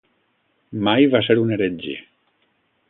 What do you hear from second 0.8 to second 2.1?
Mai va ser un heretge.